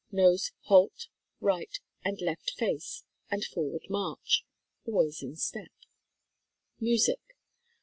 [0.11, 4.43] Knows "Halt," "Right," and "Left Face" and "Forward March."
[4.83, 5.71] Always in step.
[6.79, 7.21] Music.